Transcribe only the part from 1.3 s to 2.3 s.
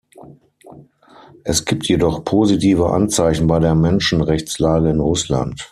Es gibt jedoch